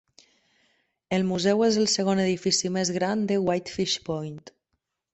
El 1.17 1.25
museu 1.33 1.61
és 1.67 1.77
el 1.83 1.87
segon 1.97 2.23
edifici 2.25 2.75
més 2.81 2.95
gran 2.99 3.25
de 3.33 3.41
Whitefish 3.47 3.99
Point. 4.13 4.45